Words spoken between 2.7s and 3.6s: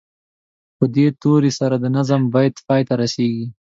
ته رسیږي.